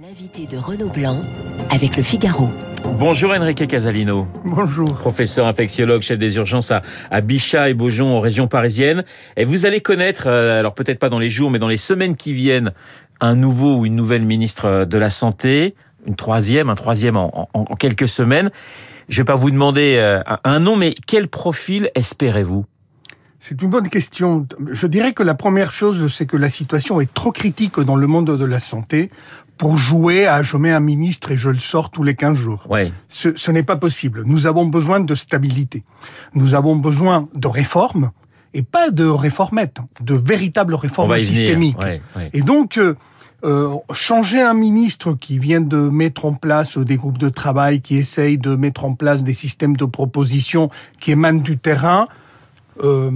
L'invité 0.00 0.46
de 0.46 0.56
Renaud 0.56 0.90
Blanc 0.90 1.22
avec 1.70 1.96
le 1.96 2.04
Figaro. 2.04 2.50
Bonjour 3.00 3.32
Enrique 3.32 3.66
Casalino. 3.66 4.28
Bonjour. 4.44 4.92
Professeur 4.92 5.48
infectiologue, 5.48 6.02
chef 6.02 6.20
des 6.20 6.36
urgences 6.36 6.70
à, 6.70 6.82
à 7.10 7.20
Bichat 7.20 7.70
et 7.70 7.74
Beaujon 7.74 8.16
en 8.16 8.20
région 8.20 8.46
parisienne. 8.46 9.02
Et 9.36 9.44
vous 9.44 9.66
allez 9.66 9.80
connaître, 9.80 10.28
euh, 10.28 10.60
alors 10.60 10.74
peut-être 10.74 11.00
pas 11.00 11.08
dans 11.08 11.18
les 11.18 11.30
jours, 11.30 11.50
mais 11.50 11.58
dans 11.58 11.66
les 11.66 11.76
semaines 11.76 12.14
qui 12.14 12.32
viennent, 12.32 12.72
un 13.20 13.34
nouveau 13.34 13.78
ou 13.78 13.86
une 13.86 13.96
nouvelle 13.96 14.22
ministre 14.22 14.84
de 14.84 14.98
la 14.98 15.10
Santé, 15.10 15.74
une 16.06 16.14
troisième, 16.14 16.70
un 16.70 16.76
troisième 16.76 17.16
en, 17.16 17.48
en, 17.52 17.64
en 17.68 17.74
quelques 17.74 18.08
semaines. 18.08 18.50
Je 19.08 19.20
vais 19.20 19.24
pas 19.24 19.34
vous 19.34 19.50
demander 19.50 19.96
euh, 19.98 20.22
un 20.44 20.60
nom, 20.60 20.76
mais 20.76 20.94
quel 21.08 21.26
profil 21.26 21.90
espérez-vous? 21.96 22.64
C'est 23.40 23.62
une 23.62 23.70
bonne 23.70 23.88
question. 23.88 24.46
Je 24.70 24.86
dirais 24.86 25.12
que 25.12 25.22
la 25.22 25.34
première 25.34 25.70
chose, 25.70 26.12
c'est 26.12 26.26
que 26.26 26.36
la 26.36 26.48
situation 26.48 27.00
est 27.00 27.12
trop 27.14 27.30
critique 27.30 27.78
dans 27.80 27.94
le 27.94 28.06
monde 28.08 28.36
de 28.36 28.44
la 28.44 28.58
santé 28.58 29.10
pour 29.58 29.76
jouer 29.76 30.26
à 30.26 30.42
je 30.42 30.56
mets 30.56 30.70
un 30.72 30.80
ministre 30.80 31.32
et 31.32 31.36
je 31.36 31.50
le 31.50 31.58
sors 31.58 31.90
tous 31.90 32.02
les 32.02 32.14
15 32.14 32.36
jours. 32.36 32.66
Ouais. 32.70 32.92
Ce, 33.08 33.36
ce 33.36 33.50
n'est 33.50 33.62
pas 33.62 33.76
possible. 33.76 34.22
Nous 34.24 34.46
avons 34.46 34.66
besoin 34.66 35.00
de 35.00 35.14
stabilité. 35.14 35.82
Nous 36.34 36.54
avons 36.54 36.76
besoin 36.76 37.28
de 37.34 37.48
réformes 37.48 38.10
et 38.54 38.62
pas 38.62 38.90
de 38.90 39.04
réformettes, 39.04 39.78
de 40.00 40.14
véritables 40.14 40.74
réformes 40.74 41.18
systémiques. 41.20 41.78
Ouais, 41.82 42.00
ouais. 42.16 42.30
Et 42.32 42.40
donc, 42.40 42.78
euh, 42.78 42.94
euh, 43.44 43.74
changer 43.92 44.40
un 44.40 44.54
ministre 44.54 45.12
qui 45.12 45.38
vient 45.38 45.60
de 45.60 45.76
mettre 45.76 46.24
en 46.24 46.32
place 46.32 46.78
des 46.78 46.96
groupes 46.96 47.18
de 47.18 47.28
travail, 47.28 47.80
qui 47.80 47.96
essaye 47.96 48.38
de 48.38 48.56
mettre 48.56 48.84
en 48.84 48.94
place 48.94 49.22
des 49.22 49.32
systèmes 49.32 49.76
de 49.76 49.84
proposition 49.84 50.70
qui 50.98 51.12
émanent 51.12 51.40
du 51.40 51.58
terrain, 51.58 52.08
euh, 52.82 53.10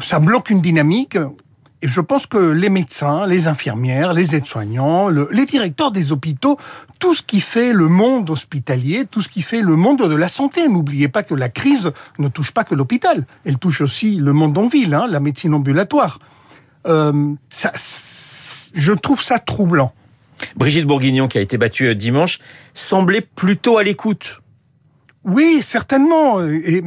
ça 0.00 0.18
bloque 0.18 0.50
une 0.50 0.60
dynamique. 0.60 1.18
Et 1.80 1.88
je 1.88 2.00
pense 2.00 2.26
que 2.26 2.38
les 2.38 2.70
médecins, 2.70 3.26
les 3.26 3.46
infirmières, 3.46 4.12
les 4.12 4.34
aides-soignants, 4.34 5.08
le, 5.08 5.28
les 5.30 5.46
directeurs 5.46 5.92
des 5.92 6.10
hôpitaux, 6.10 6.58
tout 6.98 7.14
ce 7.14 7.22
qui 7.22 7.40
fait 7.40 7.72
le 7.72 7.86
monde 7.86 8.28
hospitalier, 8.30 9.04
tout 9.08 9.20
ce 9.20 9.28
qui 9.28 9.42
fait 9.42 9.62
le 9.62 9.76
monde 9.76 10.08
de 10.08 10.14
la 10.14 10.28
santé. 10.28 10.66
N'oubliez 10.68 11.06
pas 11.08 11.22
que 11.22 11.34
la 11.34 11.48
crise 11.48 11.92
ne 12.18 12.26
touche 12.28 12.50
pas 12.50 12.64
que 12.64 12.74
l'hôpital, 12.74 13.26
elle 13.44 13.58
touche 13.58 13.80
aussi 13.80 14.16
le 14.16 14.32
monde 14.32 14.58
en 14.58 14.66
ville, 14.66 14.92
hein, 14.92 15.06
la 15.08 15.20
médecine 15.20 15.54
ambulatoire. 15.54 16.18
Euh, 16.86 17.34
ça, 17.48 17.70
je 18.74 18.92
trouve 18.92 19.22
ça 19.22 19.38
troublant. 19.38 19.92
Brigitte 20.56 20.86
Bourguignon, 20.86 21.28
qui 21.28 21.38
a 21.38 21.40
été 21.40 21.58
battue 21.58 21.94
dimanche, 21.94 22.38
semblait 22.74 23.20
plutôt 23.20 23.78
à 23.78 23.84
l'écoute. 23.84 24.40
Oui, 25.24 25.60
certainement. 25.62 26.42
Et 26.42 26.82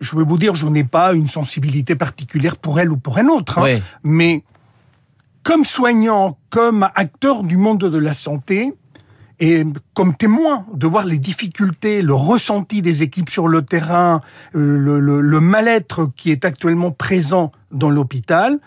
je 0.00 0.16
vais 0.16 0.24
vous 0.24 0.38
dire, 0.38 0.54
je 0.54 0.66
n'ai 0.66 0.84
pas 0.84 1.12
une 1.12 1.28
sensibilité 1.28 1.94
particulière 1.94 2.56
pour 2.56 2.80
elle 2.80 2.90
ou 2.90 2.96
pour 2.96 3.18
un 3.18 3.28
autre. 3.28 3.58
Hein, 3.58 3.64
Oui. 3.64 3.82
Mais 4.02 4.44
comme 5.42 5.64
soignant, 5.64 6.38
comme 6.50 6.88
acteur 6.94 7.42
du 7.42 7.56
monde 7.56 7.78
de 7.78 7.98
la 7.98 8.12
santé, 8.12 8.74
et 9.40 9.64
comme 9.94 10.16
témoin 10.16 10.66
de 10.74 10.86
voir 10.86 11.04
les 11.04 11.18
difficultés, 11.18 12.02
le 12.02 12.14
ressenti 12.14 12.82
des 12.82 13.04
équipes 13.04 13.30
sur 13.30 13.46
le 13.46 13.62
terrain, 13.62 14.20
euh, 14.56 14.76
le, 14.78 14.98
le, 14.98 15.20
le 15.20 15.40
mal-être 15.40 16.10
qui 16.16 16.32
est 16.32 16.44
actuellement 16.44 16.90
présent 16.90 17.52
dans 17.70 17.90
l'hôpital 17.90 18.58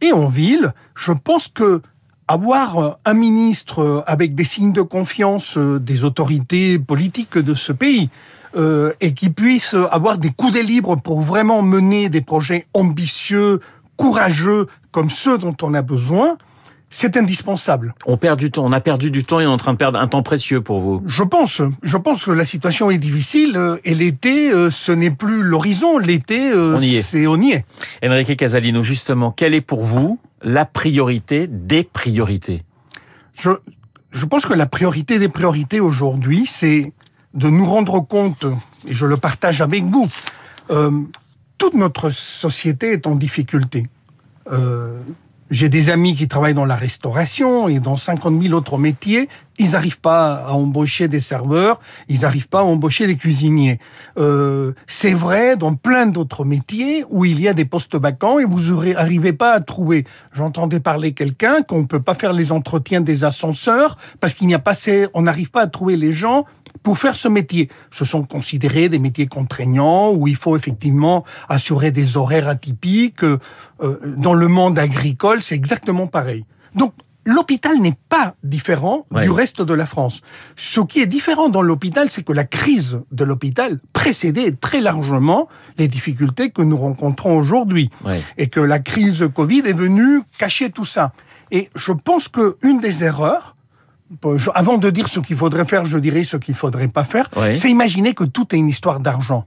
et 0.00 0.12
en 0.12 0.26
ville, 0.26 0.74
je 0.94 1.12
pense 1.12 1.48
que 1.48 1.80
avoir 2.28 2.98
un 3.04 3.14
ministre 3.14 4.04
avec 4.08 4.34
des 4.34 4.44
signes 4.44 4.72
de 4.72 4.82
confiance 4.82 5.56
euh, 5.56 5.78
des 5.78 6.04
autorités 6.04 6.78
politiques 6.78 7.38
de 7.38 7.54
ce 7.54 7.72
pays, 7.72 8.10
euh, 8.56 8.92
et 9.00 9.12
qui 9.14 9.30
puisse 9.30 9.74
avoir 9.90 10.18
des 10.18 10.30
coups 10.30 10.54
de 10.54 10.60
libre 10.60 10.96
pour 10.96 11.20
vraiment 11.20 11.62
mener 11.62 12.08
des 12.08 12.20
projets 12.20 12.66
ambitieux, 12.74 13.60
courageux, 13.96 14.66
comme 14.90 15.10
ceux 15.10 15.38
dont 15.38 15.56
on 15.62 15.74
a 15.74 15.82
besoin, 15.82 16.36
c'est 16.88 17.16
indispensable. 17.16 17.94
On 18.06 18.16
perd 18.16 18.38
du 18.38 18.50
temps, 18.50 18.64
on 18.64 18.72
a 18.72 18.80
perdu 18.80 19.10
du 19.10 19.24
temps 19.24 19.40
et 19.40 19.46
on 19.46 19.50
est 19.50 19.52
en 19.52 19.56
train 19.56 19.72
de 19.72 19.78
perdre 19.78 19.98
un 19.98 20.06
temps 20.06 20.22
précieux 20.22 20.60
pour 20.60 20.80
vous. 20.80 21.02
Je 21.06 21.22
pense, 21.22 21.60
je 21.82 21.96
pense 21.96 22.24
que 22.24 22.30
la 22.30 22.44
situation 22.44 22.90
est 22.90 22.98
difficile 22.98 23.56
euh, 23.56 23.76
et 23.84 23.94
l'été, 23.94 24.52
euh, 24.52 24.70
ce 24.70 24.92
n'est 24.92 25.10
plus 25.10 25.42
l'horizon. 25.42 25.98
L'été, 25.98 26.50
euh, 26.50 26.76
On 26.76 26.80
y 26.80 26.96
est. 26.96 27.02
c'est 27.02 27.26
on 27.26 27.40
y 27.40 27.52
est. 27.52 27.64
Enrique 28.04 28.36
Casalino, 28.36 28.82
justement, 28.82 29.30
quelle 29.32 29.54
est 29.54 29.60
pour 29.60 29.82
vous 29.82 30.18
la 30.42 30.64
priorité 30.64 31.48
des 31.48 31.82
priorités? 31.82 32.62
Je, 33.34 33.50
je 34.12 34.24
pense 34.24 34.46
que 34.46 34.54
la 34.54 34.66
priorité 34.66 35.18
des 35.18 35.28
priorités 35.28 35.80
aujourd'hui, 35.80 36.44
c'est 36.46 36.92
de 37.36 37.48
nous 37.48 37.66
rendre 37.66 38.00
compte, 38.00 38.46
et 38.88 38.94
je 38.94 39.06
le 39.06 39.16
partage 39.16 39.60
avec 39.60 39.84
vous, 39.84 40.08
euh, 40.70 40.90
toute 41.58 41.74
notre 41.74 42.10
société 42.10 42.92
est 42.92 43.06
en 43.06 43.14
difficulté. 43.14 43.86
Euh, 44.50 44.98
j'ai 45.50 45.68
des 45.68 45.90
amis 45.90 46.16
qui 46.16 46.26
travaillent 46.26 46.54
dans 46.54 46.64
la 46.64 46.74
restauration 46.74 47.68
et 47.68 47.78
dans 47.78 47.94
50 47.94 48.42
000 48.42 48.54
autres 48.54 48.78
métiers. 48.78 49.28
Ils 49.58 49.70
n'arrivent 49.70 50.00
pas 50.00 50.34
à 50.34 50.52
embaucher 50.52 51.06
des 51.06 51.20
serveurs, 51.20 51.78
ils 52.08 52.22
n'arrivent 52.22 52.48
pas 52.48 52.60
à 52.60 52.64
embaucher 52.64 53.06
des 53.06 53.16
cuisiniers. 53.16 53.78
Euh, 54.18 54.72
c'est 54.88 55.14
vrai 55.14 55.56
dans 55.56 55.74
plein 55.74 56.06
d'autres 56.06 56.44
métiers 56.44 57.04
où 57.10 57.24
il 57.24 57.40
y 57.40 57.46
a 57.46 57.54
des 57.54 57.64
postes 57.64 57.96
vacants 57.96 58.40
et 58.40 58.44
vous 58.44 58.74
n'arrivez 58.74 59.32
pas 59.32 59.52
à 59.52 59.60
trouver. 59.60 60.04
J'entendais 60.32 60.80
parler 60.80 61.12
quelqu'un 61.12 61.62
qu'on 61.62 61.82
ne 61.82 61.86
peut 61.86 62.02
pas 62.02 62.14
faire 62.14 62.32
les 62.32 62.50
entretiens 62.50 63.00
des 63.00 63.24
ascenseurs 63.24 63.96
parce 64.20 64.34
qu'il 64.34 64.48
n'y 64.48 64.54
a 64.54 64.58
pas 64.58 64.74
on 65.14 65.22
n'arrive 65.22 65.50
pas 65.50 65.62
à 65.62 65.66
trouver 65.68 65.96
les 65.96 66.12
gens 66.12 66.44
pour 66.86 66.98
faire 66.98 67.16
ce 67.16 67.26
métier. 67.26 67.68
Ce 67.90 68.04
sont 68.04 68.22
considérés 68.22 68.88
des 68.88 69.00
métiers 69.00 69.26
contraignants 69.26 70.12
où 70.12 70.28
il 70.28 70.36
faut 70.36 70.56
effectivement 70.56 71.24
assurer 71.48 71.90
des 71.90 72.16
horaires 72.16 72.46
atypiques. 72.46 73.24
Euh, 73.24 73.40
dans 74.16 74.34
le 74.34 74.46
monde 74.46 74.78
agricole, 74.78 75.42
c'est 75.42 75.56
exactement 75.56 76.06
pareil. 76.06 76.44
Donc, 76.76 76.92
l'hôpital 77.24 77.80
n'est 77.80 77.98
pas 78.08 78.36
différent 78.44 79.04
Ouais. 79.10 79.24
du 79.24 79.30
reste 79.32 79.62
de 79.62 79.74
la 79.74 79.84
France. 79.84 80.20
Ce 80.54 80.78
qui 80.80 81.00
est 81.00 81.06
différent 81.06 81.48
dans 81.48 81.60
l'hôpital, 81.60 82.08
c'est 82.08 82.22
que 82.22 82.32
la 82.32 82.44
crise 82.44 83.00
de 83.10 83.24
l'hôpital 83.24 83.80
précédait 83.92 84.52
très 84.52 84.80
largement 84.80 85.48
les 85.78 85.88
difficultés 85.88 86.50
que 86.50 86.62
nous 86.62 86.76
rencontrons 86.76 87.36
aujourd'hui. 87.36 87.90
Ouais. 88.04 88.22
Et 88.38 88.46
que 88.46 88.60
la 88.60 88.78
crise 88.78 89.28
Covid 89.34 89.62
est 89.66 89.72
venue 89.76 90.20
cacher 90.38 90.70
tout 90.70 90.84
ça. 90.84 91.12
Et 91.50 91.68
je 91.74 91.90
pense 91.90 92.28
que 92.28 92.58
une 92.62 92.78
des 92.78 93.02
erreurs, 93.02 93.55
avant 94.54 94.78
de 94.78 94.90
dire 94.90 95.08
ce 95.08 95.20
qu'il 95.20 95.36
faudrait 95.36 95.64
faire, 95.64 95.84
je 95.84 95.98
dirais 95.98 96.22
ce 96.24 96.36
qu'il 96.36 96.54
faudrait 96.54 96.88
pas 96.88 97.04
faire, 97.04 97.28
Ouais. 97.36 97.54
c'est 97.54 97.70
imaginer 97.70 98.14
que 98.14 98.24
tout 98.24 98.54
est 98.54 98.58
une 98.58 98.68
histoire 98.68 99.00
d'argent. 99.00 99.46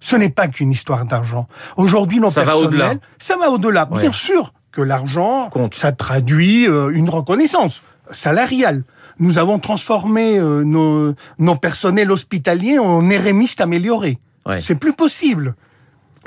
Ce 0.00 0.16
n'est 0.16 0.30
pas 0.30 0.48
qu'une 0.48 0.70
histoire 0.70 1.04
d'argent. 1.04 1.46
Aujourd'hui, 1.76 2.20
nos 2.20 2.28
Ça 2.30 2.44
va 2.44 2.52
personnels, 2.52 3.00
ça 3.18 3.36
va 3.36 3.50
au-delà. 3.50 3.88
Ouais. 3.90 4.00
Bien 4.02 4.12
sûr 4.12 4.52
que 4.72 4.82
l'argent, 4.82 5.48
ça 5.72 5.92
traduit 5.92 6.68
euh, 6.68 6.90
une 6.90 7.08
reconnaissance 7.08 7.82
salariale. 8.10 8.84
Nous 9.18 9.38
avons 9.38 9.58
transformé 9.58 10.38
euh, 10.38 10.62
nos, 10.64 11.14
nos 11.38 11.56
personnels 11.56 12.12
hospitaliers 12.12 12.78
en 12.78 13.08
érémistes 13.08 13.60
améliorés. 13.62 14.18
Ouais. 14.44 14.60
C'est 14.60 14.74
plus 14.74 14.92
possible. 14.92 15.54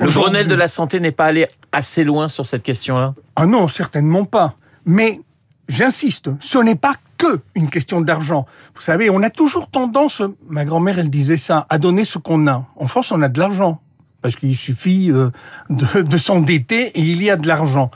Le 0.00 0.10
Grenelle 0.10 0.48
de 0.48 0.54
la 0.54 0.66
santé 0.66 0.98
n'est 0.98 1.12
pas 1.12 1.26
allé 1.26 1.46
assez 1.72 2.04
loin 2.04 2.28
sur 2.28 2.46
cette 2.46 2.62
question-là? 2.62 3.14
Ah 3.36 3.46
non, 3.46 3.68
certainement 3.68 4.24
pas. 4.24 4.54
Mais 4.84 5.20
j'insiste, 5.68 6.30
ce 6.40 6.58
n'est 6.58 6.74
pas 6.74 6.94
que 7.20 7.40
une 7.54 7.68
question 7.68 8.00
d'argent. 8.00 8.46
Vous 8.74 8.80
savez, 8.80 9.10
on 9.10 9.22
a 9.22 9.28
toujours 9.28 9.68
tendance, 9.68 10.22
ma 10.48 10.64
grand-mère 10.64 10.98
elle 10.98 11.10
disait 11.10 11.36
ça, 11.36 11.66
à 11.68 11.76
donner 11.76 12.04
ce 12.04 12.16
qu'on 12.16 12.46
a. 12.46 12.64
En 12.76 12.88
France, 12.88 13.12
on 13.12 13.20
a 13.20 13.28
de 13.28 13.38
l'argent 13.38 13.82
parce 14.22 14.36
qu'il 14.36 14.56
suffit 14.56 15.10
euh, 15.10 15.30
de, 15.68 16.00
de 16.00 16.16
s'endetter 16.16 16.86
et 16.98 17.00
il 17.00 17.22
y 17.22 17.28
a 17.28 17.36
de 17.36 17.46
l'argent. 17.46 17.90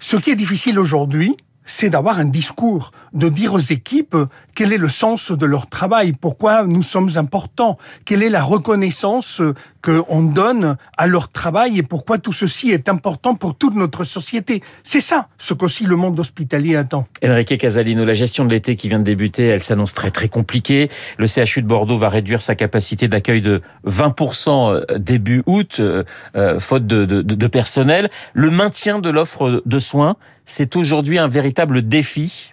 Ce 0.00 0.16
qui 0.16 0.30
est 0.30 0.36
difficile 0.36 0.78
aujourd'hui, 0.78 1.36
c'est 1.64 1.90
d'avoir 1.90 2.18
un 2.18 2.24
discours, 2.24 2.90
de 3.12 3.28
dire 3.28 3.52
aux 3.52 3.58
équipes 3.58 4.16
quel 4.54 4.72
est 4.72 4.78
le 4.78 4.88
sens 4.88 5.32
de 5.32 5.46
leur 5.46 5.66
travail, 5.66 6.12
pourquoi 6.12 6.64
nous 6.64 6.82
sommes 6.82 7.10
importants, 7.16 7.78
quelle 8.04 8.22
est 8.22 8.28
la 8.28 8.42
reconnaissance 8.42 9.40
euh, 9.40 9.54
qu'on 9.82 10.22
donne 10.22 10.76
à 10.96 11.06
leur 11.06 11.28
travail 11.28 11.78
et 11.78 11.82
pourquoi 11.82 12.18
tout 12.18 12.32
ceci 12.32 12.70
est 12.70 12.88
important 12.88 13.34
pour 13.34 13.56
toute 13.56 13.74
notre 13.74 14.04
société? 14.04 14.62
C'est 14.82 15.00
ça 15.00 15.28
ce 15.38 15.54
qu'aussi 15.54 15.84
le 15.86 15.96
monde 15.96 16.18
hospitalier 16.20 16.76
attend. 16.76 17.06
Enrique 17.24 17.58
Casalino, 17.58 18.04
la 18.04 18.14
gestion 18.14 18.44
de 18.44 18.50
l'été 18.50 18.76
qui 18.76 18.88
vient 18.88 18.98
de 19.00 19.04
débuter, 19.04 19.46
elle 19.46 19.62
s'annonce 19.62 19.92
très 19.94 20.10
très 20.10 20.28
compliquée. 20.28 20.88
Le 21.18 21.26
CHU 21.26 21.62
de 21.62 21.66
Bordeaux 21.66 21.98
va 21.98 22.08
réduire 22.08 22.40
sa 22.42 22.54
capacité 22.54 23.08
d'accueil 23.08 23.40
de 23.42 23.60
20% 23.86 24.98
début 24.98 25.42
août, 25.46 25.76
euh, 25.80 26.04
euh, 26.36 26.60
faute 26.60 26.86
de, 26.86 27.04
de- 27.04 27.22
de 27.22 27.46
personnel. 27.46 28.10
Le 28.34 28.50
maintien 28.50 28.98
de 28.98 29.10
l'offre 29.10 29.62
de 29.64 29.78
soins, 29.78 30.16
c'est 30.44 30.76
aujourd'hui 30.76 31.18
un 31.18 31.28
véritable 31.28 31.82
défi. 31.86 32.52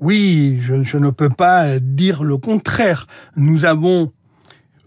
Oui, 0.00 0.58
je, 0.60 0.96
ne 0.96 1.10
peux 1.10 1.28
pas 1.28 1.78
dire 1.78 2.24
le 2.24 2.38
contraire. 2.38 3.06
Nous 3.36 3.66
avons 3.66 4.12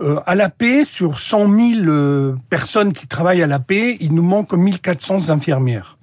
euh, 0.01 0.19
à 0.25 0.33
la 0.33 0.49
paix, 0.49 0.85
sur 0.85 1.19
100 1.19 1.55
000 1.55 1.87
euh, 1.87 2.35
personnes 2.49 2.93
qui 2.93 3.07
travaillent 3.07 3.43
à 3.43 3.47
la 3.47 3.59
paix, 3.59 3.95
il 3.99 4.15
nous 4.15 4.23
manque 4.23 4.53
1400 4.53 5.29
infirmières. 5.29 5.97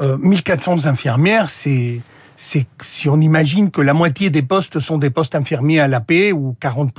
Euh, 0.00 0.16
1400 0.18 0.86
infirmières, 0.86 1.50
c'est 1.50 2.00
c'est 2.38 2.66
si 2.82 3.08
on 3.08 3.18
imagine 3.20 3.70
que 3.70 3.80
la 3.80 3.94
moitié 3.94 4.28
des 4.28 4.42
postes 4.42 4.78
sont 4.78 4.98
des 4.98 5.08
postes 5.08 5.34
infirmiers 5.34 5.80
à 5.80 5.88
la 5.88 6.00
paix 6.00 6.32
ou 6.32 6.54
40 6.60 6.92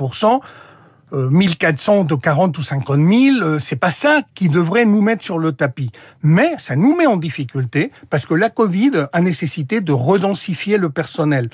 euh, 1.12 1.30
1400 1.30 2.04
de 2.04 2.14
40 2.14 2.58
ou 2.58 2.62
50 2.62 2.96
000, 2.96 3.42
euh, 3.42 3.58
c'est 3.58 3.76
pas 3.76 3.90
ça 3.90 4.22
qui 4.34 4.48
devrait 4.48 4.84
nous 4.84 5.00
mettre 5.00 5.24
sur 5.24 5.38
le 5.38 5.52
tapis. 5.52 5.90
Mais 6.22 6.54
ça 6.58 6.76
nous 6.76 6.96
met 6.96 7.06
en 7.06 7.16
difficulté 7.16 7.90
parce 8.10 8.26
que 8.26 8.34
la 8.34 8.50
Covid 8.50 9.06
a 9.12 9.20
nécessité 9.20 9.80
de 9.80 9.92
redensifier 9.92 10.76
le 10.76 10.90
personnel. 10.90 11.48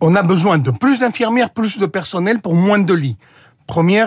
on 0.00 0.14
a 0.14 0.22
besoin 0.22 0.58
de 0.58 0.70
plus 0.70 1.00
d'infirmières, 1.00 1.50
plus 1.50 1.78
de 1.78 1.86
personnel 1.86 2.40
pour 2.40 2.54
moins 2.54 2.78
de 2.78 2.94
lits. 2.94 3.16
Premier 3.66 4.06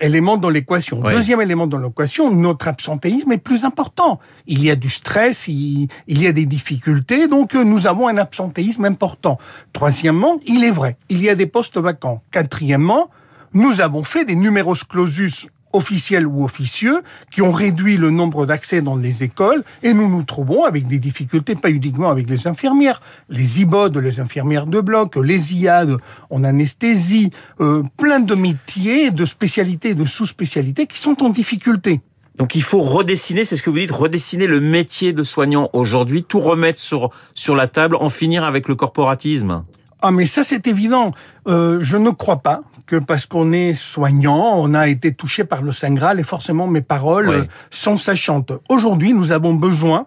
élément 0.00 0.36
dans 0.36 0.50
l'équation. 0.50 1.00
Deuxième 1.00 1.40
élément 1.40 1.66
dans 1.66 1.78
l'équation, 1.78 2.30
notre 2.30 2.68
absentéisme 2.68 3.32
est 3.32 3.38
plus 3.38 3.64
important. 3.64 4.20
Il 4.46 4.64
y 4.64 4.70
a 4.70 4.76
du 4.76 4.90
stress, 4.90 5.48
il, 5.48 5.88
il 6.06 6.22
y 6.22 6.26
a 6.26 6.32
des 6.32 6.46
difficultés, 6.46 7.28
donc 7.28 7.54
euh, 7.54 7.64
nous 7.64 7.86
avons 7.86 8.08
un 8.08 8.16
absentéisme 8.16 8.84
important. 8.84 9.38
Troisièmement, 9.72 10.40
il 10.46 10.64
est 10.64 10.70
vrai, 10.70 10.96
il 11.08 11.22
y 11.22 11.28
a 11.28 11.34
des 11.34 11.46
postes 11.46 11.78
vacants. 11.78 12.22
Quatrièmement, 12.30 13.10
nous 13.52 13.80
avons 13.80 14.04
fait 14.04 14.24
des 14.24 14.36
numerus 14.36 14.84
clausus 14.84 15.48
officiels 15.72 16.26
ou 16.26 16.44
officieux 16.44 17.02
qui 17.30 17.42
ont 17.42 17.52
réduit 17.52 17.96
le 17.96 18.10
nombre 18.10 18.46
d'accès 18.46 18.82
dans 18.82 18.96
les 18.96 19.22
écoles 19.22 19.62
et 19.82 19.92
nous 19.92 20.08
nous 20.08 20.22
trouvons 20.22 20.64
avec 20.64 20.86
des 20.86 20.98
difficultés, 20.98 21.54
pas 21.54 21.70
uniquement 21.70 22.10
avec 22.10 22.28
les 22.28 22.46
infirmières, 22.46 23.00
les 23.28 23.60
IBOD, 23.60 23.98
les 23.98 24.20
infirmières 24.20 24.66
de 24.66 24.80
bloc, 24.80 25.16
les 25.16 25.54
IAD 25.54 25.96
en 26.30 26.44
anesthésie, 26.44 27.30
euh, 27.60 27.82
plein 27.96 28.20
de 28.20 28.34
métiers, 28.34 29.10
de 29.10 29.24
spécialités, 29.24 29.94
de 29.94 30.04
sous-spécialités 30.04 30.86
qui 30.86 30.98
sont 30.98 31.22
en 31.22 31.30
difficulté. 31.30 32.00
Donc 32.36 32.54
il 32.54 32.62
faut 32.62 32.80
redessiner, 32.80 33.44
c'est 33.44 33.56
ce 33.56 33.62
que 33.62 33.70
vous 33.70 33.78
dites, 33.78 33.90
redessiner 33.90 34.46
le 34.46 34.60
métier 34.60 35.12
de 35.12 35.22
soignant 35.22 35.68
aujourd'hui, 35.72 36.22
tout 36.22 36.40
remettre 36.40 36.78
sur, 36.78 37.10
sur 37.34 37.54
la 37.54 37.66
table, 37.66 37.96
en 37.96 38.08
finir 38.08 38.44
avec 38.44 38.66
le 38.68 38.74
corporatisme. 38.76 39.62
Ah 40.02 40.10
mais 40.10 40.26
ça 40.26 40.44
c'est 40.44 40.66
évident. 40.66 41.12
Euh, 41.48 41.78
je 41.82 41.96
ne 41.96 42.10
crois 42.10 42.38
pas 42.38 42.60
que 42.86 42.96
parce 42.96 43.26
qu'on 43.26 43.52
est 43.52 43.74
soignant, 43.74 44.54
on 44.56 44.74
a 44.74 44.88
été 44.88 45.12
touché 45.12 45.44
par 45.44 45.62
le 45.62 45.72
Saint 45.72 45.92
Graal 45.92 46.18
et 46.20 46.24
forcément 46.24 46.66
mes 46.66 46.80
paroles 46.80 47.28
Oui. 47.28 47.36
euh, 47.36 47.44
sont 47.70 47.96
sachantes. 47.96 48.52
Aujourd'hui, 48.68 49.12
nous 49.12 49.30
avons 49.32 49.54
besoin, 49.54 50.06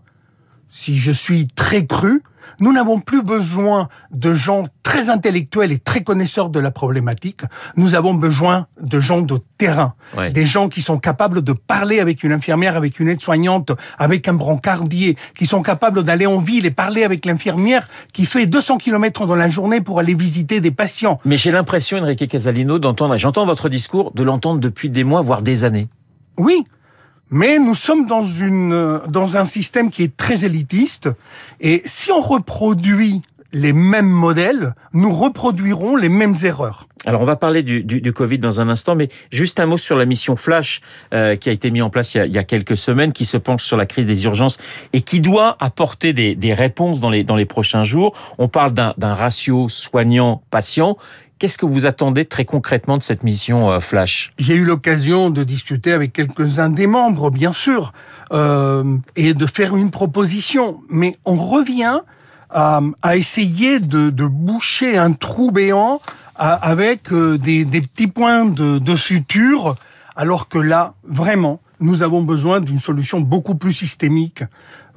si 0.73 0.97
je 0.97 1.11
suis 1.11 1.47
très 1.47 1.85
cru, 1.85 2.23
nous 2.59 2.73
n'avons 2.73 2.99
plus 2.99 3.21
besoin 3.21 3.89
de 4.11 4.33
gens 4.33 4.63
très 4.81 5.09
intellectuels 5.09 5.71
et 5.71 5.77
très 5.77 6.03
connaisseurs 6.03 6.49
de 6.49 6.59
la 6.59 6.71
problématique. 6.71 7.41
Nous 7.77 7.93
avons 7.93 8.15
besoin 8.15 8.65
de 8.81 8.99
gens 8.99 9.21
de 9.21 9.39
terrain, 9.59 9.93
Ouais. 10.17 10.31
des 10.31 10.45
gens 10.45 10.69
qui 10.69 10.81
sont 10.81 10.97
capables 10.97 11.43
de 11.43 11.53
parler 11.53 11.99
avec 11.99 12.23
une 12.23 12.31
infirmière, 12.31 12.75
avec 12.75 12.99
une 12.99 13.07
aide-soignante, 13.07 13.71
avec 13.99 14.27
un 14.27 14.33
brancardier, 14.33 15.15
qui 15.37 15.45
sont 15.45 15.61
capables 15.61 16.01
d'aller 16.03 16.25
en 16.25 16.39
ville 16.39 16.65
et 16.65 16.71
parler 16.71 17.03
avec 17.03 17.25
l'infirmière 17.25 17.87
qui 18.11 18.25
fait 18.25 18.45
200 18.47 18.77
km 18.79 19.25
dans 19.27 19.35
la 19.35 19.49
journée 19.49 19.79
pour 19.81 19.99
aller 19.99 20.15
visiter 20.15 20.59
des 20.59 20.71
patients. 20.71 21.19
Mais 21.23 21.37
j'ai 21.37 21.51
l'impression, 21.51 21.99
Enrique 21.99 22.27
Casalino, 22.27 22.79
d'entendre, 22.79 23.13
et 23.15 23.19
j'entends 23.19 23.45
votre 23.45 23.69
discours, 23.69 24.11
de 24.15 24.23
l'entendre 24.23 24.59
depuis 24.59 24.89
des 24.89 25.03
mois, 25.03 25.21
voire 25.21 25.43
des 25.43 25.63
années. 25.65 25.87
Oui, 26.37 26.65
mais 27.33 27.57
nous 27.57 27.74
sommes 27.74 28.06
dans 28.06 28.24
une 28.24 29.01
dans 29.09 29.38
un 29.38 29.45
système 29.45 29.89
qui 29.89 30.03
est 30.03 30.15
très 30.15 30.45
élitiste 30.45 31.09
et 31.59 31.81
si 31.85 32.12
on 32.12 32.21
reproduit 32.21 33.24
les 33.53 33.74
mêmes 33.74 34.09
modèles, 34.09 34.74
nous 34.94 35.12
reproduirons 35.12 35.95
les 35.95 36.09
mêmes 36.09 36.35
erreurs. 36.44 36.88
Alors 37.06 37.21
on 37.21 37.25
va 37.25 37.35
parler 37.35 37.63
du, 37.63 37.83
du, 37.83 38.01
du 38.01 38.13
Covid 38.13 38.38
dans 38.38 38.62
un 38.62 38.69
instant, 38.69 38.95
mais 38.95 39.09
juste 39.31 39.59
un 39.59 39.65
mot 39.65 39.77
sur 39.77 39.95
la 39.95 40.06
mission 40.06 40.35
Flash 40.35 40.81
euh, 41.13 41.35
qui 41.35 41.50
a 41.50 41.51
été 41.51 41.69
mise 41.71 41.81
en 41.81 41.89
place 41.89 42.13
il 42.13 42.18
y 42.18 42.21
a, 42.21 42.25
il 42.27 42.33
y 42.33 42.38
a 42.38 42.44
quelques 42.44 42.77
semaines, 42.77 43.13
qui 43.13 43.25
se 43.25 43.38
penche 43.38 43.63
sur 43.63 43.77
la 43.77 43.85
crise 43.85 44.06
des 44.06 44.24
urgences 44.25 44.57
et 44.94 45.01
qui 45.01 45.19
doit 45.19 45.57
apporter 45.59 46.13
des, 46.13 46.35
des 46.35 46.53
réponses 46.53 47.00
dans 47.00 47.09
les, 47.09 47.24
dans 47.24 47.35
les 47.35 47.45
prochains 47.45 47.83
jours. 47.83 48.15
On 48.38 48.47
parle 48.47 48.74
d'un 48.74 49.13
ratio 49.13 49.69
soignant-patient. 49.69 50.97
Qu'est-ce 51.44 51.57
que 51.57 51.66
vous 51.66 51.86
attendez 51.86 52.24
très 52.24 52.45
concrètement 52.45 52.98
de 52.98 53.04
cette 53.04 53.22
mission 53.22 53.69
euh, 53.69 53.81
Flash? 53.81 54.31
J'ai 54.38 54.56
eu 54.56 54.63
l'occasion 54.63 55.30
de 55.30 55.44
discuter 55.44 55.92
avec 55.92 56.13
quelques-uns 56.13 56.69
des 56.69 56.88
membres, 56.88 57.31
bien 57.31 57.51
sûr, 57.51 57.92
euh, 58.31 58.95
et 59.18 59.34
de 59.34 59.45
faire 59.45 59.75
une 59.75 59.92
proposition. 59.92 60.80
Mais 60.88 61.18
on 61.25 61.36
revient 61.36 62.00
à, 62.50 62.80
essayer 63.18 63.81
de, 63.81 64.10
boucher 64.25 64.98
un 64.98 65.12
trou 65.12 65.51
béant 65.51 66.00
avec 66.36 67.12
euh, 67.12 67.38
des, 67.38 67.66
des 67.66 67.81
petits 67.81 68.07
points 68.07 68.45
de, 68.45 68.80
de 68.80 68.95
suture, 68.95 69.75
alors 70.16 70.48
que 70.48 70.60
là, 70.60 70.94
vraiment, 71.06 71.60
nous 71.83 72.01
avons 72.01 72.24
besoin 72.24 72.59
d'une 72.62 72.80
solution 72.80 73.19
beaucoup 73.19 73.56
plus 73.56 73.74
systémique. 73.74 74.44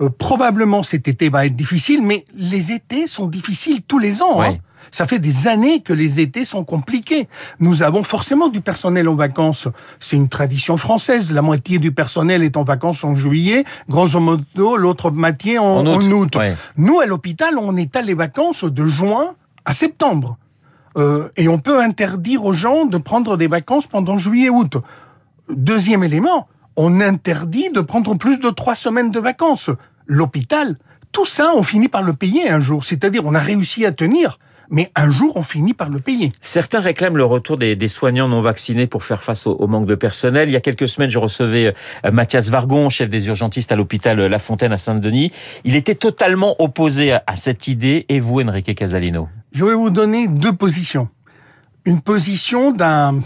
Euh, 0.01 0.09
probablement 0.09 0.83
cet 0.83 1.09
été 1.09 1.29
va 1.29 1.45
être 1.47 1.57
difficile, 1.57 2.01
mais 2.03 2.25
les 2.35 2.73
étés 2.73 3.07
sont 3.07 3.27
difficiles 3.27 3.83
tous 3.87 3.99
les 3.99 4.23
ans. 4.23 4.41
hein. 4.41 4.57
Ça 4.93 5.05
fait 5.05 5.19
des 5.19 5.49
années 5.49 5.81
que 5.81 5.93
les 5.93 6.21
étés 6.21 6.45
sont 6.45 6.63
compliqués. 6.65 7.29
Nous 7.59 7.83
avons 7.83 8.05
forcément 8.05 8.49
du 8.49 8.61
personnel 8.61 9.09
en 9.09 9.17
vacances. 9.17 9.67
C'est 9.99 10.17
une 10.17 10.29
tradition 10.29 10.77
française. 10.77 11.33
La 11.33 11.43
moitié 11.43 11.79
du 11.81 11.91
personnel 11.91 12.45
est 12.45 12.57
en 12.57 12.63
vacances 12.63 13.03
en 13.03 13.17
juillet, 13.17 13.65
grosso 13.89 14.21
modo, 14.21 14.77
l'autre 14.77 15.11
moitié 15.11 15.59
en, 15.59 15.65
En 15.79 15.87
août, 15.87 16.05
en 16.07 16.13
août. 16.13 16.37
ouais. 16.37 16.55
Nous, 16.77 17.01
à 17.01 17.07
l'hôpital, 17.07 17.59
on 17.59 17.77
étale 17.77 18.07
les 18.07 18.15
vacances 18.15 18.63
de 18.65 18.87
juin 18.87 19.35
à 19.65 19.75
septembre. 19.75 20.39
Euh, 20.97 21.29
et 21.37 21.49
on 21.49 21.59
peut 21.59 21.81
interdire 21.83 22.45
aux 22.45 22.55
gens 22.55 22.87
de 22.87 22.97
prendre 22.97 23.37
des 23.37 23.49
vacances 23.49 23.89
pendant 23.89 24.19
juillet-août. 24.19 24.77
Deuxième 25.51 26.05
élément, 26.05 26.49
on 26.77 27.01
interdit 27.01 27.71
de 27.71 27.81
prendre 27.81 28.15
plus 28.17 28.41
de 28.41 28.51
trois 28.51 28.75
semaines 28.75 29.11
de 29.11 29.21
vacances. 29.21 29.71
L'hôpital, 30.07 30.77
tout 31.13 31.25
ça, 31.25 31.53
on 31.57 31.63
finit 31.63 31.89
par 31.89 32.03
le 32.03 32.13
payer 32.13 32.51
un 32.51 32.61
jour. 32.61 32.85
C'est-à-dire, 32.85 33.23
on 33.25 33.35
a 33.35 33.39
réussi 33.39 33.87
à 33.87 33.93
tenir, 33.93 34.39
mais 34.71 34.91
un 34.95 35.11
jour, 35.11 35.33
on 35.37 35.43
finit 35.43 35.75
par 35.75 35.89
le 35.89 36.01
payer. 36.01 36.33
Certains 36.41 36.81
réclament 36.81 37.17
le 37.17 37.25
retour 37.25 37.57
des, 37.57 37.77
des 37.77 37.89
soignants 37.89 38.29
non 38.29 38.41
vaccinés 38.41 38.87
pour 38.87 39.05
faire 39.05 39.23
face 39.23 39.47
au, 39.47 39.53
au 39.53 39.67
manque 39.67 39.87
de 39.87 39.95
personnel. 39.95 40.49
Il 40.49 40.53
y 40.53 40.57
a 40.57 40.61
quelques 40.61 40.89
semaines, 40.89 41.11
je 41.11 41.19
recevais 41.19 41.75
euh, 42.05 42.11
Mathias 42.11 42.51
Vargon, 42.51 42.91
chef 42.91 43.09
des 43.09 43.29
urgentistes 43.29 43.73
à 43.73 43.77
l'hôpital 43.77 44.21
La 44.21 44.39
Fontaine 44.39 44.73
à 44.73 44.77
Saint-Denis. 44.77 45.33
Il 45.65 45.77
était 45.77 45.95
totalement 45.95 46.57
opposé 46.61 47.13
à, 47.13 47.25
à 47.27 47.37
cette 47.37 47.69
idée. 47.69 48.07
Et 48.09 48.21
vous, 48.21 48.41
Enrique 48.43 48.75
Casalino? 48.75 49.29
Je 49.53 49.65
vais 49.65 49.75
vous 49.75 49.91
donner 49.91 50.29
deux 50.29 50.53
positions. 50.53 51.09
Une 51.85 52.01
position 52.01 52.73
d'un... 52.73 53.23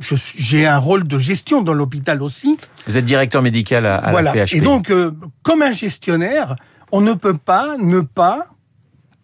J'ai 0.00 0.66
un 0.66 0.78
rôle 0.78 1.06
de 1.06 1.18
gestion 1.18 1.62
dans 1.62 1.74
l'hôpital 1.74 2.22
aussi. 2.22 2.58
Vous 2.86 2.96
êtes 2.96 3.04
directeur 3.04 3.42
médical 3.42 3.86
à, 3.86 3.96
à 3.96 4.10
voilà. 4.12 4.34
la 4.34 4.46
PHP. 4.46 4.54
Et 4.54 4.60
donc, 4.60 4.90
euh, 4.90 5.12
comme 5.42 5.62
un 5.62 5.72
gestionnaire, 5.72 6.56
on 6.90 7.00
ne 7.00 7.12
peut 7.12 7.36
pas 7.36 7.76
ne 7.78 8.00
pas 8.00 8.46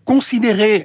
considérer 0.04 0.84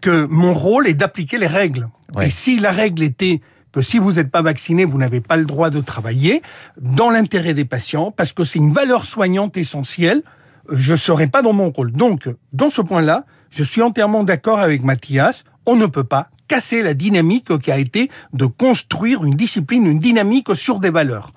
que 0.00 0.26
mon 0.26 0.52
rôle 0.52 0.88
est 0.88 0.94
d'appliquer 0.94 1.38
les 1.38 1.46
règles. 1.46 1.86
Ouais. 2.14 2.26
Et 2.26 2.30
si 2.30 2.58
la 2.58 2.70
règle 2.70 3.02
était 3.02 3.40
que 3.72 3.82
si 3.82 3.98
vous 3.98 4.12
n'êtes 4.12 4.30
pas 4.30 4.42
vacciné, 4.42 4.84
vous 4.84 4.98
n'avez 4.98 5.20
pas 5.20 5.36
le 5.36 5.44
droit 5.44 5.68
de 5.68 5.80
travailler, 5.80 6.42
dans 6.80 7.10
l'intérêt 7.10 7.54
des 7.54 7.64
patients, 7.64 8.12
parce 8.12 8.32
que 8.32 8.44
c'est 8.44 8.60
une 8.60 8.72
valeur 8.72 9.04
soignante 9.04 9.56
essentielle, 9.56 10.22
je 10.70 10.92
ne 10.92 10.96
serais 10.96 11.26
pas 11.26 11.42
dans 11.42 11.52
mon 11.52 11.70
rôle. 11.70 11.90
Donc, 11.90 12.28
dans 12.52 12.70
ce 12.70 12.82
point-là, 12.82 13.24
je 13.50 13.64
suis 13.64 13.82
entièrement 13.82 14.22
d'accord 14.22 14.60
avec 14.60 14.84
Mathias, 14.84 15.42
on 15.66 15.74
ne 15.74 15.86
peut 15.86 16.04
pas 16.04 16.28
casser 16.48 16.82
la 16.82 16.94
dynamique 16.94 17.58
qui 17.58 17.70
a 17.70 17.78
été 17.78 18.10
de 18.32 18.46
construire 18.46 19.24
une 19.24 19.34
discipline, 19.34 19.86
une 19.86 19.98
dynamique 19.98 20.54
sur 20.54 20.78
des 20.78 20.90
valeurs. 20.90 21.30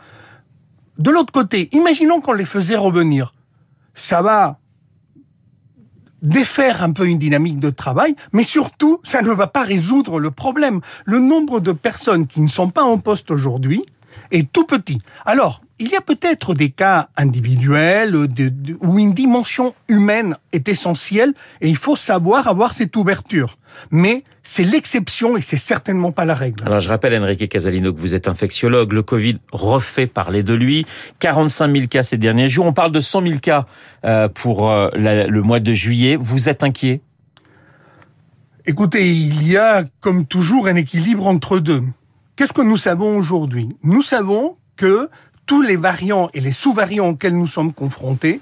De 0.98 1.12
l'autre 1.12 1.32
côté, 1.32 1.70
imaginons 1.74 2.22
qu'on 2.22 2.34
les 2.34 2.46
faisait 2.46 2.76
revenir. 2.76 3.34
Ça 3.94 4.22
va 4.22 4.60
défaire 6.22 6.84
un 6.84 6.92
peu 6.92 7.08
une 7.08 7.20
dynamique 7.20 7.60
de 7.60 7.70
travail, 7.70 8.16
mais 8.34 8.44
surtout, 8.44 9.00
ça 9.04 9.22
ne 9.22 9.32
va 9.32 9.48
pas 9.48 9.64
résoudre 9.64 10.20
le 10.20 10.32
problème. 10.32 10.82
Le 11.06 11.20
nombre 11.20 11.60
de 11.60 11.72
personnes 11.72 12.28
qui 12.28 12.42
ne 12.42 12.48
sont 12.48 12.70
pas 12.70 12.84
en 12.84 12.98
poste 12.98 13.32
aujourd'hui 13.32 13.86
est 14.31 14.51
tout 14.51 14.65
petit. 14.65 14.98
Alors, 15.25 15.62
il 15.79 15.89
y 15.89 15.96
a 15.96 16.01
peut-être 16.01 16.53
des 16.53 16.69
cas 16.69 17.10
individuels 17.17 18.12
de- 18.12 18.50
de- 18.50 18.77
où 18.81 18.98
une 19.00 19.13
dimension 19.13 19.75
humaine 19.88 20.36
est 20.51 20.67
essentielle 20.69 21.34
et 21.62 21.69
il 21.69 21.77
faut 21.77 21.96
savoir 21.96 22.48
avoir 22.48 22.74
cette 22.74 22.96
ouverture. 22.96 23.57
Mais 23.91 24.24
c'est 24.41 24.63
l'exception 24.63 25.38
et 25.38 25.41
c'est 25.43 25.57
certainement 25.57 26.12
pas 26.12 26.25
la 26.25 26.34
règle. 26.34 26.63
Alors, 26.65 26.79
je 26.79 26.89
rappelle, 26.89 27.13
Enrique 27.22 27.48
Casalino, 27.48 27.93
que 27.93 28.00
vous 28.00 28.15
êtes 28.15 28.27
infectiologue. 28.27 28.91
Le 28.93 29.03
Covid 29.03 29.38
refait 29.51 30.07
parler 30.07 30.41
de 30.41 30.55
lui. 30.55 30.86
45 31.19 31.72
000 31.72 31.88
cas 31.88 32.01
ces 32.01 32.17
derniers 32.17 32.48
jours. 32.48 32.65
On 32.65 32.74
parle 32.74 32.91
de 32.91 33.00
100 33.00 33.22
000 33.22 33.39
cas 33.39 33.67
euh, 34.03 34.27
pour 34.29 34.72
euh, 34.72 34.89
le 34.96 35.41
mois 35.43 35.60
de 35.60 35.74
juillet. 35.74 36.15
Vous 36.15 36.50
êtes 36.50 36.63
inquiet? 36.63 37.01
Écoutez, 38.65 39.12
il 39.12 39.48
y 39.48 39.55
a 39.57 39.84
comme 40.01 40.25
toujours 40.25 40.67
un 40.67 40.75
équilibre 40.75 41.27
entre 41.27 41.60
deux. 41.60 41.84
Qu'est-ce 42.38 42.53
que 42.53 42.62
nous 42.62 42.77
savons 42.77 43.17
aujourd'hui? 43.17 43.67
Nous 43.84 44.01
savons 44.03 44.58
que 44.75 45.10
tous 45.48 45.62
les 45.63 45.75
variants 45.75 46.29
et 46.36 46.39
les 46.39 46.51
sous-variants 46.51 47.08
auxquels 47.10 47.36
nous 47.36 47.48
sommes 47.48 47.74
confrontés 47.74 48.39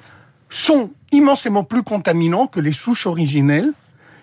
sont 0.49 0.91
immensément 1.13 1.63
plus 1.63 1.81
contaminants 1.81 2.45
que 2.47 2.59
les 2.59 2.73
souches 2.73 3.07
originelles 3.07 3.71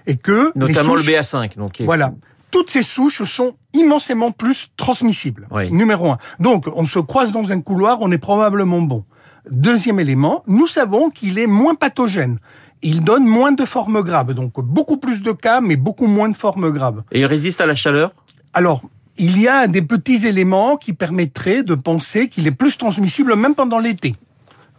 et 0.07 0.17
que 0.17 0.52
Notamment 0.57 0.95
souches- 0.97 1.07
le 1.07 1.12
BA5. 1.12 1.57
Donc, 1.57 1.73
qui 1.73 1.83
est- 1.85 1.87
Voilà. 1.87 2.12
Toutes 2.50 2.69
ces 2.69 2.83
souches 2.83 3.23
sont 3.23 3.55
immensément 3.73 4.31
plus 4.31 4.69
transmissibles. 4.76 5.49
Oui. 5.50 5.73
Numéro 5.73 6.11
un. 6.11 6.19
Donc, 6.38 6.67
on 6.76 6.85
se 6.85 6.99
croise 6.99 7.33
dans 7.33 7.50
un 7.50 7.61
couloir, 7.62 7.99
on 8.02 8.12
est 8.12 8.19
probablement 8.19 8.83
bon. 8.83 9.05
Deuxième 9.50 9.99
élément, 10.00 10.43
nous 10.47 10.67
savons 10.67 11.09
qu'il 11.09 11.38
est 11.38 11.47
moins 11.47 11.75
pathogène. 11.75 12.38
Il 12.83 13.02
donne 13.02 13.25
moins 13.26 13.52
de 13.52 13.64
formes 13.64 14.02
graves. 14.02 14.35
Donc, 14.35 14.52
beaucoup 14.61 14.99
plus 14.99 15.23
de 15.23 15.33
cas, 15.33 15.62
mais 15.62 15.76
beaucoup 15.76 16.07
moins 16.07 16.29
de 16.29 16.37
formes 16.37 16.69
graves. 16.71 17.02
Et 17.11 17.21
il 17.21 17.26
résiste 17.26 17.62
à 17.62 17.67
la 17.67 17.75
chaleur? 17.75 18.12
Alors, 18.52 18.83
il 19.16 19.40
y 19.40 19.49
a 19.49 19.66
des 19.66 19.83
petits 19.83 20.26
éléments 20.26 20.76
qui 20.76 20.92
permettraient 20.92 21.62
de 21.62 21.75
penser 21.75 22.28
qu'il 22.28 22.47
est 22.47 22.52
plus 22.52 22.76
transmissible 22.78 23.37
même 23.37 23.54
pendant 23.54 23.78
l'été. 23.78 24.14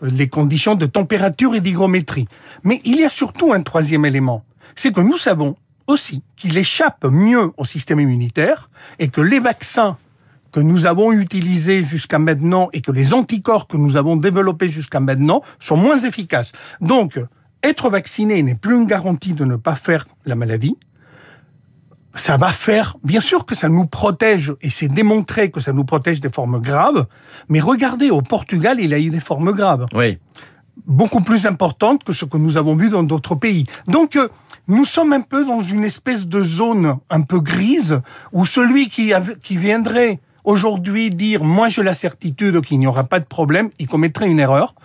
Euh, 0.03 0.09
Les 0.11 0.27
conditions 0.27 0.75
de 0.75 0.85
température 0.85 1.55
et 1.55 1.61
d'hygrométrie. 1.61 2.27
Mais 2.63 2.81
il 2.83 2.99
y 2.99 3.03
a 3.03 3.09
surtout 3.09 3.53
un 3.53 3.61
troisième 3.61 4.05
élément. 4.05 4.43
C'est 4.75 4.91
que 4.91 5.01
nous 5.01 5.17
savons 5.17 5.55
aussi 5.87 6.23
qu'il 6.35 6.57
échappe 6.57 7.05
mieux 7.05 7.51
au 7.57 7.65
système 7.65 7.99
immunitaire 7.99 8.69
et 8.99 9.09
que 9.09 9.21
les 9.21 9.39
vaccins 9.39 9.97
que 10.51 10.59
nous 10.59 10.85
avons 10.85 11.11
utilisés 11.11 11.83
jusqu'à 11.83 12.19
maintenant 12.19 12.69
et 12.73 12.81
que 12.81 12.91
les 12.91 13.13
anticorps 13.13 13.67
que 13.67 13.75
nous 13.75 13.97
avons 13.97 14.15
développés 14.15 14.69
jusqu'à 14.69 14.99
maintenant 14.99 15.41
sont 15.59 15.77
moins 15.77 15.97
efficaces. 15.99 16.51
Donc, 16.79 17.19
être 17.63 17.89
vacciné 17.89 18.43
n'est 18.43 18.55
plus 18.55 18.75
une 18.75 18.85
garantie 18.85 19.33
de 19.33 19.45
ne 19.45 19.55
pas 19.55 19.75
faire 19.75 20.05
la 20.25 20.35
maladie. 20.35 20.77
Ça 22.15 22.37
va 22.37 22.53
faire, 22.53 22.95
bien 23.03 23.21
sûr 23.21 23.45
que 23.45 23.55
ça 23.55 23.69
nous 23.69 23.85
protège, 23.85 24.53
et 24.61 24.69
c'est 24.69 24.87
démontré 24.87 25.49
que 25.49 25.59
ça 25.59 25.73
nous 25.73 25.83
protège 25.83 26.19
des 26.19 26.29
formes 26.29 26.59
graves, 26.61 27.07
mais 27.49 27.59
regardez, 27.59 28.11
au 28.11 28.21
Portugal, 28.21 28.77
il 28.79 28.93
a 28.93 28.99
eu 28.99 29.09
des 29.09 29.19
formes 29.19 29.51
graves. 29.51 29.87
Oui. 29.95 30.19
Beaucoup 30.85 31.21
plus 31.21 31.47
importantes 31.47 32.03
que 32.03 32.13
ce 32.13 32.25
que 32.25 32.37
nous 32.37 32.57
avons 32.57 32.75
vu 32.75 32.89
dans 32.89 33.03
d'autres 33.03 33.35
pays. 33.35 33.65
Donc, 33.87 34.15
euh, 34.15 34.27
nous 34.67 34.85
sommes 34.85 35.11
un 35.13 35.21
peu 35.21 35.43
dans 35.43 35.61
une 35.61 35.83
espèce 35.83 36.27
de 36.27 36.43
zone 36.43 36.97
un 37.09 37.21
peu 37.21 37.39
grise, 37.39 37.99
où 38.31 38.45
celui 38.45 38.89
qui, 38.89 39.11
qui 39.41 39.57
viendrait 39.57 40.19
aujourd'hui 40.43 41.09
dire, 41.09 41.43
moi 41.43 41.69
j'ai 41.69 41.83
la 41.83 41.93
certitude 41.93 42.61
qu'il 42.61 42.77
n'y 42.79 42.87
aura 42.87 43.05
pas 43.05 43.19
de 43.19 43.25
problème, 43.25 43.69
il 43.79 43.87
commettrait 43.87 44.27
une 44.27 44.39
erreur 44.39 44.75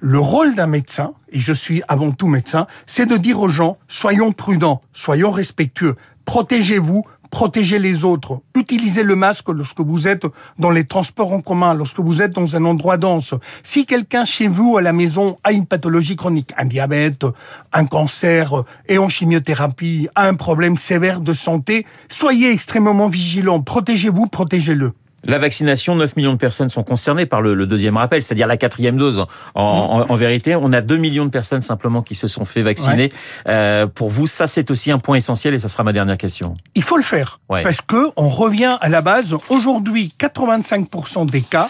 le 0.00 0.18
rôle 0.18 0.54
d'un 0.54 0.66
médecin, 0.66 1.14
et 1.30 1.40
je 1.40 1.52
suis 1.52 1.82
avant 1.88 2.12
tout 2.12 2.28
médecin, 2.28 2.66
c'est 2.86 3.06
de 3.06 3.16
dire 3.16 3.40
aux 3.40 3.48
gens, 3.48 3.78
soyons 3.88 4.32
prudents, 4.32 4.80
soyons 4.92 5.30
respectueux, 5.30 5.96
protégez-vous, 6.28 7.04
protégez 7.30 7.78
les 7.78 8.04
autres, 8.04 8.42
utilisez 8.54 9.02
le 9.02 9.16
masque 9.16 9.48
lorsque 9.48 9.80
vous 9.80 10.06
êtes 10.06 10.26
dans 10.58 10.68
les 10.68 10.84
transports 10.84 11.32
en 11.32 11.40
commun, 11.40 11.72
lorsque 11.72 12.00
vous 12.00 12.20
êtes 12.20 12.32
dans 12.32 12.54
un 12.54 12.66
endroit 12.66 12.98
dense. 12.98 13.32
Si 13.62 13.86
quelqu'un 13.86 14.26
chez 14.26 14.46
vous 14.46 14.76
à 14.76 14.82
la 14.82 14.92
maison 14.92 15.36
a 15.42 15.52
une 15.52 15.64
pathologie 15.64 16.16
chronique, 16.16 16.52
un 16.58 16.66
diabète, 16.66 17.24
un 17.72 17.86
cancer 17.86 18.62
et 18.88 18.98
en 18.98 19.08
chimiothérapie, 19.08 20.10
a 20.14 20.28
un 20.28 20.34
problème 20.34 20.76
sévère 20.76 21.20
de 21.20 21.32
santé, 21.32 21.86
soyez 22.10 22.52
extrêmement 22.52 23.08
vigilants, 23.08 23.62
protégez-vous, 23.62 24.26
protégez-le. 24.26 24.92
La 25.24 25.38
vaccination, 25.38 25.96
9 25.96 26.16
millions 26.16 26.32
de 26.32 26.38
personnes 26.38 26.68
sont 26.68 26.84
concernées 26.84 27.26
par 27.26 27.42
le, 27.42 27.66
deuxième 27.66 27.96
rappel, 27.96 28.22
c'est-à-dire 28.22 28.46
la 28.46 28.56
quatrième 28.56 28.96
dose. 28.96 29.24
En, 29.54 30.14
vérité, 30.14 30.54
on 30.54 30.72
a 30.72 30.80
2 30.80 30.96
millions 30.96 31.24
de 31.24 31.30
personnes 31.30 31.62
simplement 31.62 32.02
qui 32.02 32.14
se 32.14 32.28
sont 32.28 32.44
fait 32.44 32.62
vacciner. 32.62 33.10
Euh, 33.48 33.86
pour 33.86 34.10
vous, 34.10 34.26
ça 34.26 34.46
c'est 34.46 34.70
aussi 34.70 34.90
un 34.90 34.98
point 34.98 35.16
essentiel 35.16 35.54
et 35.54 35.58
ça 35.58 35.68
sera 35.68 35.82
ma 35.82 35.92
dernière 35.92 36.16
question. 36.16 36.54
Il 36.74 36.82
faut 36.82 36.96
le 36.96 37.02
faire 37.02 37.40
parce 37.48 37.80
que 37.80 38.10
on 38.16 38.28
revient 38.28 38.78
à 38.80 38.88
la 38.88 39.00
base. 39.00 39.36
Aujourd'hui, 39.48 40.12
85% 40.18 41.28
des 41.28 41.42
cas 41.42 41.68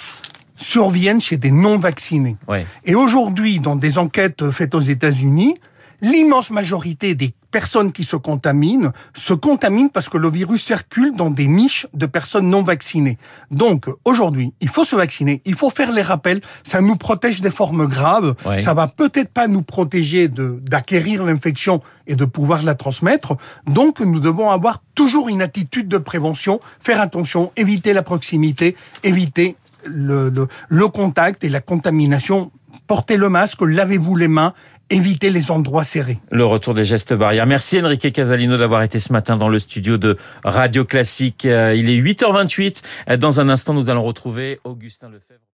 surviennent 0.57 1.21
chez 1.21 1.37
des 1.37 1.51
non 1.51 1.79
vaccinés. 1.79 2.37
Et 2.85 2.95
aujourd'hui, 2.95 3.61
dans 3.61 3.77
des 3.77 3.99
enquêtes 3.99 4.51
faites 4.51 4.75
aux 4.75 4.81
États-Unis, 4.81 5.55
l'immense 6.01 6.51
majorité 6.51 7.15
des 7.15 7.35
personnes 7.51 7.93
qui 7.93 8.05
se 8.05 8.17
contaminent 8.17 8.93
se 9.15 9.33
contaminent 9.33 9.91
parce 9.91 10.09
que 10.09 10.19
le 10.19 10.29
virus 10.29 10.63
circule 10.63 11.13
dans 11.13 11.31
des 11.31 11.47
niches 11.47 11.87
de 11.95 12.07
personnes 12.07 12.49
non 12.49 12.63
vaccinées. 12.63 13.19
Donc 13.51 13.87
aujourd'hui, 14.05 14.53
il 14.61 14.69
faut 14.69 14.85
se 14.85 14.97
vacciner, 14.97 15.41
il 15.45 15.55
faut 15.55 15.71
faire 15.71 15.93
les 15.93 16.03
rappels, 16.03 16.41
ça 16.63 16.81
nous 16.81 16.97
protège 16.97 17.41
des 17.41 17.51
formes 17.51 17.87
graves, 17.87 18.35
ça 18.61 18.75
va 18.75 18.87
peut-être 18.87 19.31
pas 19.31 19.49
nous 19.49 19.63
protéger 19.63 20.29
d'acquérir 20.29 21.25
l'infection 21.25 21.81
et 22.07 22.17
de 22.17 22.25
pouvoir 22.25 22.63
la 22.63 22.75
transmettre. 22.75 23.37
Donc 23.67 24.01
nous 24.01 24.21
devons 24.21 24.51
avoir 24.51 24.83
toujours 24.95 25.29
une 25.29 25.43
attitude 25.43 25.89
de 25.89 25.99
prévention, 25.99 26.61
faire 26.81 27.01
attention, 27.01 27.53
éviter 27.57 27.93
la 27.93 28.03
proximité, 28.03 28.77
éviter 29.05 29.57
le, 29.85 30.29
le, 30.29 30.49
le 30.69 30.89
contact 30.89 31.45
et 31.45 31.49
la 31.49 31.61
contamination 31.61 32.51
portez 32.87 33.17
le 33.17 33.29
masque, 33.29 33.61
lavez-vous 33.61 34.17
les 34.17 34.29
mains 34.29 34.55
éviter 34.91 35.31
les 35.31 35.51
endroits 35.51 35.85
serrés. 35.85 36.19
Le 36.31 36.45
retour 36.45 36.75
des 36.75 36.85
gestes 36.85 37.15
barrières. 37.15 37.47
Merci 37.47 37.81
Enrique 37.81 38.13
Casalino 38.13 38.57
d'avoir 38.57 38.83
été 38.83 39.01
ce 39.01 39.13
matin 39.13 39.37
dans 39.37 39.49
le 39.49 39.59
studio 39.59 39.99
de 39.99 40.17
Radio 40.45 40.85
Classique. 40.85 41.45
Euh, 41.45 41.75
il 41.75 41.91
est 41.91 42.01
8h28. 42.01 43.17
Dans 43.19 43.41
un 43.41 43.49
instant, 43.49 43.75
nous 43.75 43.91
allons 43.91 44.05
retrouver 44.05 44.61
Augustin 44.65 45.09
Lefebvre. 45.09 45.41